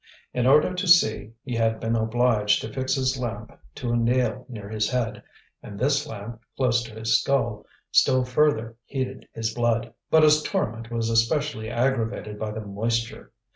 [0.33, 4.47] In order to see, he had been obliged to fix his lamp to a nail
[4.49, 5.21] near his head,
[5.61, 9.93] and this lamp, close to his skull, still further heated his blood.
[10.09, 13.31] But his torment was especially aggravated by the moisture.